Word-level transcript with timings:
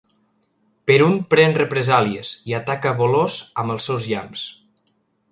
Perun 0.91 1.17
pren 1.33 1.51
represàlies 1.59 2.31
i 2.51 2.55
ataca 2.59 2.93
Volos 3.01 3.35
amb 3.65 3.75
els 3.75 3.85
seus 3.91 4.09
llamps. 4.13 4.47